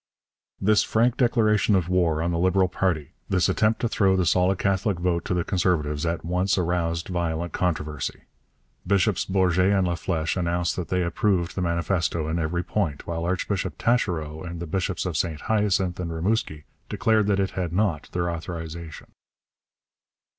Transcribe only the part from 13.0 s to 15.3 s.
while Archbishop Taschereau and the bishops of